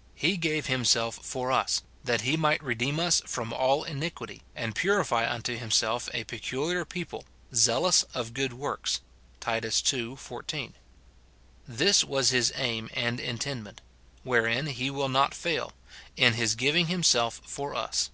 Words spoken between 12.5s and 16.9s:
aim and intendment (Avherein he will not fail) in his giving